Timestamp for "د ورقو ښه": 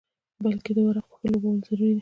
0.75-1.27